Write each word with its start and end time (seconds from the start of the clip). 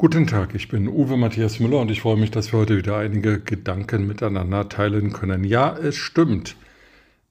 Guten 0.00 0.28
Tag, 0.28 0.54
ich 0.54 0.68
bin 0.68 0.86
Uwe 0.86 1.16
Matthias 1.16 1.58
Müller 1.58 1.80
und 1.80 1.90
ich 1.90 2.02
freue 2.02 2.16
mich, 2.16 2.30
dass 2.30 2.52
wir 2.52 2.60
heute 2.60 2.76
wieder 2.76 2.98
einige 2.98 3.40
Gedanken 3.40 4.06
miteinander 4.06 4.68
teilen 4.68 5.12
können. 5.12 5.42
Ja, 5.42 5.76
es 5.76 5.96
stimmt. 5.96 6.54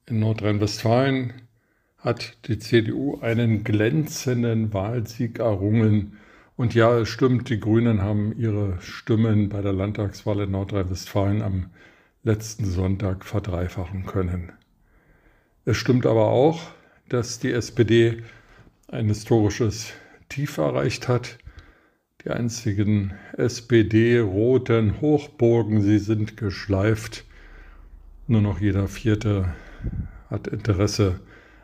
In 0.05 0.20
Nordrhein-Westfalen 0.20 1.32
hat 1.97 2.36
die 2.50 2.59
CDU 2.59 3.21
einen 3.21 3.64
glänzenden 3.64 4.73
Wahlsieg 4.73 5.39
errungen. 5.39 6.18
Und 6.57 6.75
ja, 6.75 7.00
es 7.00 7.07
stimmt, 7.07 7.47
die 7.47 7.61
Grünen 7.61 8.01
haben 8.01 8.38
ihre 8.38 8.81
Stimmen 8.81 9.47
bei 9.47 9.61
der 9.61 9.71
Landtagswahl 9.71 10.41
in 10.41 10.52
Nordrhein-Westfalen 10.52 11.41
am 11.41 11.68
letzten 12.23 12.65
Sonntag 12.65 13.23
verdreifachen 13.23 14.06
können. 14.06 14.51
Es 15.64 15.78
stimmt 15.78 16.06
aber 16.06 16.28
auch, 16.28 16.59
dass 17.07 17.39
die 17.39 17.54
SPD 17.54 18.23
ein 18.89 19.07
historisches 19.07 19.93
Tief 20.28 20.57
erreicht 20.57 21.07
hat. 21.07 21.37
Die 22.27 22.33
einzigen 22.33 23.13
SPD-roten 23.37 24.99
Hochburgen, 24.99 25.81
sie 25.81 25.97
sind 25.97 26.36
geschleift. 26.36 27.23
Nur 28.27 28.41
noch 28.41 28.59
jeder 28.59 28.89
Vierte 28.89 29.55
hat 30.29 30.47
Interesse 30.47 31.21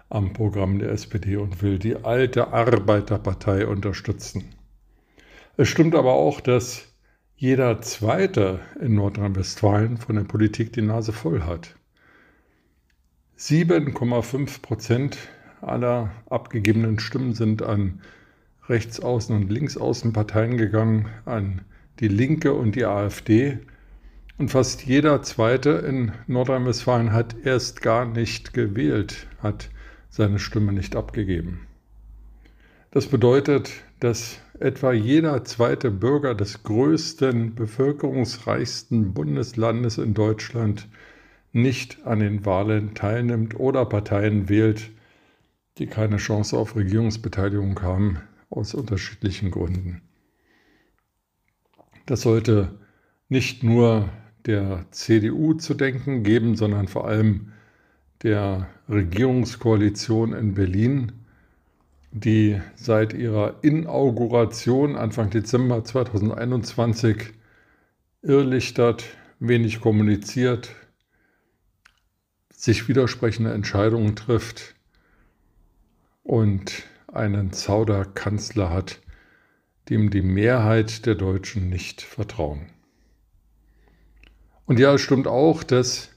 am 0.08 0.32
Programm 0.32 0.80
der 0.80 0.94
SPD 0.94 1.36
und 1.36 1.62
will 1.62 1.80
die 1.80 1.98
alte 1.98 2.54
Arbeiterpartei 2.54 3.68
unterstützen. 3.68 4.56
Es 5.58 5.68
stimmt 5.68 5.96
aber 5.96 6.14
auch, 6.14 6.40
dass 6.40 6.94
jeder 7.36 7.82
Zweite 7.82 8.62
in 8.80 8.96
Nordrhein-Westfalen 8.96 9.98
von 9.98 10.16
der 10.16 10.24
Politik 10.24 10.72
die 10.72 10.82
Nase 10.82 11.12
voll 11.12 11.42
hat. 11.42 11.76
7,5 13.38 14.62
Prozent 14.62 15.18
aller 15.60 16.12
abgegebenen 16.30 17.00
Stimmen 17.00 17.34
sind 17.34 17.62
an 17.64 18.00
Rechtsaußen- 18.70 19.36
und 19.36 19.52
Linksaußenparteien 19.52 20.58
gegangen, 20.58 21.08
an 21.26 21.62
die 22.00 22.08
Linke 22.08 22.54
und 22.54 22.76
die 22.76 22.86
AfD. 22.86 23.60
Und 24.38 24.50
fast 24.50 24.84
jeder 24.84 25.22
Zweite 25.22 25.72
in 25.72 26.12
Nordrhein-Westfalen 26.28 27.12
hat 27.12 27.36
erst 27.44 27.82
gar 27.82 28.06
nicht 28.06 28.54
gewählt, 28.54 29.28
hat 29.42 29.70
seine 30.10 30.40
Stimme 30.40 30.74
nicht 30.74 30.96
abgegeben. 30.96 31.68
Das 32.92 33.08
bedeutet, 33.08 33.72
dass 34.00 34.40
etwa 34.60 34.94
jeder 34.94 35.44
zweite 35.44 35.92
Bürger 35.92 36.36
des 36.36 36.64
größten, 36.64 37.56
bevölkerungsreichsten 37.56 39.14
Bundeslandes 39.14 39.98
in 39.98 40.14
Deutschland 40.14 40.88
nicht 41.52 42.06
an 42.06 42.20
den 42.20 42.46
Wahlen 42.46 42.94
teilnimmt 42.94 43.60
oder 43.60 43.86
Parteien 43.86 44.50
wählt, 44.50 44.92
die 45.78 45.88
keine 45.88 46.18
Chance 46.18 46.58
auf 46.58 46.76
Regierungsbeteiligung 46.76 47.82
haben, 47.82 48.20
aus 48.56 48.74
unterschiedlichen 48.74 49.52
Gründen. 49.52 50.02
Das 52.06 52.22
sollte 52.22 52.80
nicht 53.30 53.64
nur 53.64 54.10
der 54.46 54.86
CDU 54.92 55.54
zu 55.54 55.74
denken 55.74 56.24
geben, 56.24 56.56
sondern 56.56 56.88
vor 56.88 57.08
allem 57.08 57.54
der 58.22 58.68
Regierungskoalition 58.90 60.34
in 60.34 60.54
Berlin, 60.54 61.12
die 62.12 62.62
seit 62.76 63.14
ihrer 63.14 63.64
Inauguration 63.64 64.96
Anfang 64.96 65.30
Dezember 65.30 65.84
2021 65.84 67.34
irrlichtert, 68.22 69.06
wenig 69.40 69.82
kommuniziert, 69.82 70.70
sich 72.50 72.88
widersprechende 72.88 73.52
Entscheidungen 73.52 74.16
trifft 74.16 74.76
und 76.24 76.84
einen 77.14 77.54
Zauderkanzler 77.54 78.70
hat, 78.70 79.00
dem 79.90 80.10
die 80.10 80.22
Mehrheit 80.22 81.06
der 81.06 81.16
Deutschen 81.16 81.70
nicht 81.70 82.02
vertrauen. 82.02 82.68
Und 84.66 84.80
ja, 84.80 84.94
es 84.94 85.02
stimmt 85.02 85.28
auch, 85.28 85.64
dass 85.64 86.10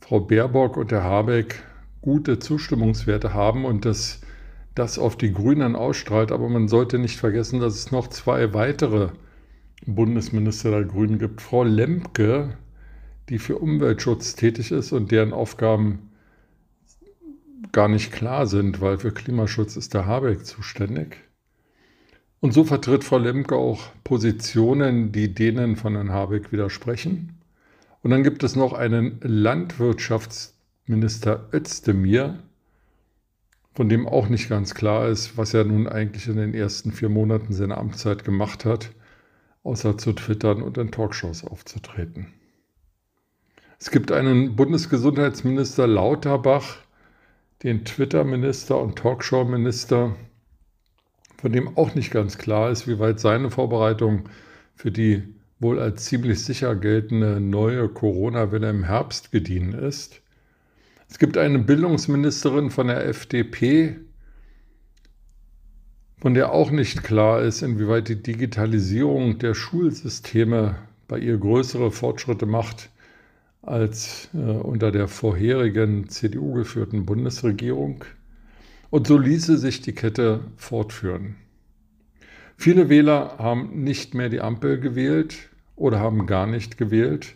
Frau 0.00 0.20
Baerbock 0.20 0.76
und 0.76 0.90
Herr 0.90 1.04
Habeck 1.04 1.62
gute 2.00 2.38
Zustimmungswerte 2.38 3.34
haben 3.34 3.64
und 3.64 3.84
dass 3.84 4.20
das 4.74 4.98
auf 4.98 5.16
die 5.16 5.32
Grünen 5.32 5.76
ausstrahlt. 5.76 6.32
Aber 6.32 6.48
man 6.48 6.68
sollte 6.68 6.98
nicht 6.98 7.18
vergessen, 7.18 7.60
dass 7.60 7.74
es 7.74 7.92
noch 7.92 8.08
zwei 8.08 8.54
weitere 8.54 9.10
Bundesminister 9.86 10.70
der 10.70 10.84
Grünen 10.84 11.18
gibt. 11.18 11.42
Frau 11.42 11.62
Lemke, 11.62 12.56
die 13.28 13.38
für 13.38 13.58
Umweltschutz 13.58 14.34
tätig 14.34 14.72
ist 14.72 14.92
und 14.92 15.12
deren 15.12 15.32
Aufgaben 15.32 16.10
gar 17.72 17.88
nicht 17.88 18.12
klar 18.12 18.46
sind, 18.46 18.80
weil 18.80 18.98
für 18.98 19.10
Klimaschutz 19.12 19.76
ist 19.76 19.94
der 19.94 20.06
Habeck 20.06 20.46
zuständig. 20.46 21.16
Und 22.40 22.52
so 22.52 22.64
vertritt 22.64 23.04
Frau 23.04 23.18
Lemke 23.18 23.56
auch 23.56 23.90
Positionen, 24.04 25.12
die 25.12 25.34
denen 25.34 25.76
von 25.76 25.94
Herrn 25.94 26.10
Habeck 26.10 26.52
widersprechen. 26.52 27.38
Und 28.02 28.10
dann 28.10 28.24
gibt 28.24 28.42
es 28.42 28.56
noch 28.56 28.72
einen 28.72 29.20
Landwirtschaftsminister 29.22 31.48
Özdemir, 31.52 32.42
von 33.74 33.88
dem 33.88 34.08
auch 34.08 34.28
nicht 34.28 34.48
ganz 34.48 34.74
klar 34.74 35.08
ist, 35.08 35.38
was 35.38 35.54
er 35.54 35.64
nun 35.64 35.86
eigentlich 35.86 36.26
in 36.28 36.36
den 36.36 36.52
ersten 36.52 36.90
vier 36.92 37.08
Monaten 37.08 37.52
seiner 37.52 37.78
Amtszeit 37.78 38.24
gemacht 38.24 38.64
hat, 38.64 38.90
außer 39.62 39.96
zu 39.96 40.12
twittern 40.12 40.62
und 40.62 40.78
in 40.78 40.90
Talkshows 40.90 41.44
aufzutreten. 41.44 42.26
Es 43.78 43.90
gibt 43.90 44.12
einen 44.12 44.56
Bundesgesundheitsminister 44.56 45.86
Lauterbach, 45.86 46.78
den 47.62 47.84
Twitter-Minister 47.84 48.80
und 48.80 48.96
Talkshow-Minister, 48.96 50.16
von 51.40 51.52
dem 51.52 51.76
auch 51.76 51.94
nicht 51.94 52.10
ganz 52.10 52.38
klar 52.38 52.70
ist, 52.70 52.88
wie 52.88 52.98
weit 52.98 53.20
seine 53.20 53.50
Vorbereitung 53.50 54.28
für 54.74 54.90
die 54.90 55.22
wohl 55.60 55.78
als 55.78 56.06
ziemlich 56.06 56.44
sicher 56.44 56.74
geltende 56.74 57.40
neue 57.40 57.88
Corona-Welle 57.88 58.68
im 58.68 58.84
Herbst 58.84 59.30
gediehen 59.30 59.74
ist. 59.74 60.20
Es 61.08 61.18
gibt 61.18 61.36
eine 61.36 61.60
Bildungsministerin 61.60 62.70
von 62.70 62.88
der 62.88 63.06
FDP, 63.06 63.96
von 66.18 66.34
der 66.34 66.52
auch 66.52 66.70
nicht 66.70 67.04
klar 67.04 67.42
ist, 67.42 67.62
inwieweit 67.62 68.08
die 68.08 68.22
Digitalisierung 68.22 69.38
der 69.38 69.54
Schulsysteme 69.54 70.76
bei 71.06 71.18
ihr 71.18 71.36
größere 71.36 71.90
Fortschritte 71.92 72.46
macht 72.46 72.90
als 73.62 74.28
äh, 74.34 74.38
unter 74.38 74.90
der 74.90 75.08
vorherigen 75.08 76.08
CDU 76.08 76.52
geführten 76.54 77.06
Bundesregierung. 77.06 78.04
Und 78.90 79.06
so 79.06 79.16
ließe 79.16 79.56
sich 79.56 79.80
die 79.80 79.94
Kette 79.94 80.40
fortführen. 80.56 81.36
Viele 82.56 82.88
Wähler 82.88 83.36
haben 83.38 83.82
nicht 83.82 84.14
mehr 84.14 84.28
die 84.28 84.40
Ampel 84.40 84.78
gewählt 84.78 85.50
oder 85.76 85.98
haben 86.00 86.26
gar 86.26 86.46
nicht 86.46 86.76
gewählt, 86.76 87.34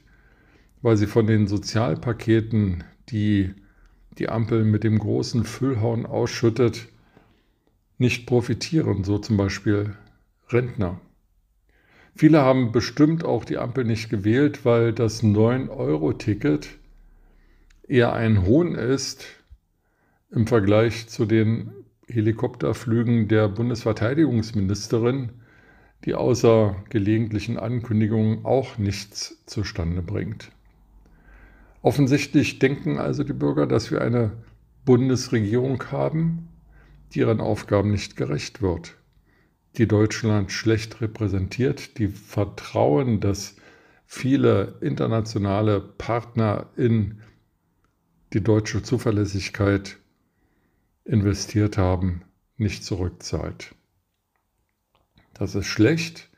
weil 0.82 0.96
sie 0.96 1.06
von 1.06 1.26
den 1.26 1.46
Sozialpaketen, 1.46 2.84
die 3.08 3.54
die 4.18 4.28
Ampel 4.28 4.64
mit 4.64 4.84
dem 4.84 4.98
großen 4.98 5.44
Füllhorn 5.44 6.06
ausschüttet, 6.06 6.88
nicht 7.98 8.26
profitieren, 8.26 9.04
so 9.04 9.18
zum 9.18 9.36
Beispiel 9.36 9.94
Rentner. 10.48 11.00
Viele 12.18 12.40
haben 12.40 12.72
bestimmt 12.72 13.26
auch 13.26 13.44
die 13.44 13.58
Ampel 13.58 13.84
nicht 13.84 14.08
gewählt, 14.08 14.64
weil 14.64 14.94
das 14.94 15.22
9-Euro-Ticket 15.22 16.78
eher 17.86 18.14
ein 18.14 18.46
Hohn 18.46 18.74
ist 18.74 19.26
im 20.30 20.46
Vergleich 20.46 21.08
zu 21.08 21.26
den 21.26 21.72
Helikopterflügen 22.08 23.28
der 23.28 23.48
Bundesverteidigungsministerin, 23.48 25.28
die 26.06 26.14
außer 26.14 26.76
gelegentlichen 26.88 27.58
Ankündigungen 27.58 28.46
auch 28.46 28.78
nichts 28.78 29.44
zustande 29.44 30.00
bringt. 30.00 30.50
Offensichtlich 31.82 32.58
denken 32.58 32.96
also 32.96 33.24
die 33.24 33.34
Bürger, 33.34 33.66
dass 33.66 33.90
wir 33.90 34.00
eine 34.00 34.32
Bundesregierung 34.86 35.82
haben, 35.92 36.48
die 37.12 37.18
ihren 37.18 37.42
Aufgaben 37.42 37.90
nicht 37.90 38.16
gerecht 38.16 38.62
wird 38.62 38.96
die 39.76 39.86
Deutschland 39.86 40.52
schlecht 40.52 41.00
repräsentiert, 41.00 41.98
die 41.98 42.08
vertrauen, 42.08 43.20
dass 43.20 43.56
viele 44.06 44.78
internationale 44.80 45.80
Partner 45.80 46.66
in 46.76 47.20
die 48.32 48.42
deutsche 48.42 48.82
Zuverlässigkeit 48.82 49.98
investiert 51.04 51.78
haben, 51.78 52.22
nicht 52.56 52.84
zurückzahlt. 52.84 53.74
Das 55.34 55.54
ist 55.54 55.66
schlecht 55.66 56.30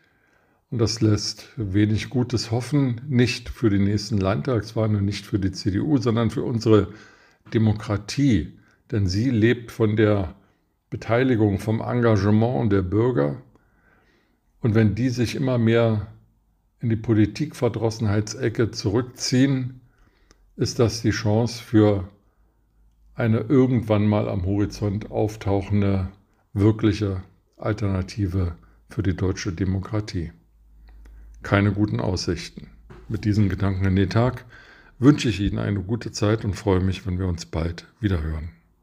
und 0.71 0.79
das 0.79 1.01
lässt 1.01 1.49
wenig 1.57 2.11
Gutes 2.11 2.51
hoffen, 2.51 3.01
nicht 3.09 3.49
für 3.49 3.71
die 3.71 3.79
nächsten 3.79 4.19
Landtagswahlen 4.19 4.97
und 4.97 5.05
nicht 5.05 5.25
für 5.25 5.39
die 5.39 5.53
CDU, 5.53 5.99
sondern 5.99 6.31
für 6.31 6.43
unsere 6.43 6.93
Demokratie. 7.55 8.59
Denn 8.91 9.07
sie 9.07 9.31
lebt 9.31 9.71
von 9.71 9.97
der 9.97 10.35
Beteiligung, 10.91 11.59
vom 11.59 11.81
Engagement 11.81 12.73
der 12.73 12.83
Bürger. 12.83 13.43
Und 14.61 14.75
wenn 14.75 14.95
die 14.95 15.11
sich 15.11 15.35
immer 15.35 15.59
mehr 15.59 16.09
in 16.81 16.89
die 16.89 16.97
Politikverdrossenheitsecke 16.97 18.71
zurückziehen, 18.71 19.81
ist 20.57 20.79
das 20.79 21.03
die 21.03 21.11
Chance 21.11 21.63
für 21.63 22.09
eine 23.15 23.41
irgendwann 23.41 24.07
mal 24.07 24.29
am 24.29 24.47
Horizont 24.47 25.11
auftauchende 25.11 26.09
wirkliche 26.53 27.23
Alternative 27.57 28.57
für 28.89 29.03
die 29.03 29.17
deutsche 29.17 29.53
Demokratie. 29.53 30.33
Keine 31.43 31.73
guten 31.73 32.01
Aussichten. 32.01 32.69
Mit 33.09 33.25
diesen 33.25 33.49
Gedanken 33.49 33.85
in 33.85 33.97
den 33.97 34.11
Tag 34.11 34.45
wünsche 34.99 35.29
ich 35.29 35.41
Ihnen 35.41 35.59
eine 35.59 35.81
gute 35.81 36.13
Zeit 36.13 36.45
und 36.45 36.55
freue 36.55 36.81
mich, 36.81 37.07
wenn 37.07 37.19
wir 37.19 37.27
uns 37.27 37.47
bald 37.47 37.87
wieder 38.01 38.23
hören. 38.23 38.51